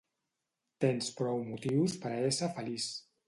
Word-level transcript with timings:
Tens 0.85 1.09
prou 1.19 1.45
motius 1.51 1.99
per 2.07 2.13
a 2.15 2.25
ésser 2.31 2.53
feliç. 2.59 2.89